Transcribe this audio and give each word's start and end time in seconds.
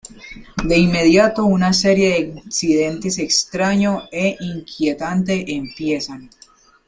De 0.65 0.79
inmediato 0.79 1.45
una 1.45 1.73
serie 1.73 2.09
de 2.09 2.19
incidentes 2.43 3.19
extraño 3.19 4.07
e 4.11 4.35
inquietante 4.39 5.53
empiezan. 5.53 6.27